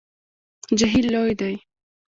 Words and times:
جهیل 0.79 1.05
لوی 1.13 1.33
دی 1.39 1.55